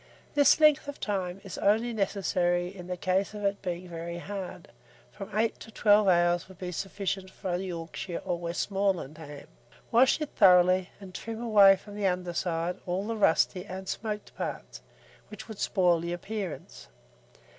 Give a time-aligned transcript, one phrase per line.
[0.33, 4.69] This length of time is only necessary in the case of its being very hard;
[5.11, 9.45] from 8 to 12 hours would be sufficient for a Yorkshire or Westmoreland ham.
[9.91, 13.87] Wash it thoroughly clean, and trim away from the under side, all the rusty and
[13.87, 14.81] smoked parts,
[15.27, 16.87] which would spoil the appearance.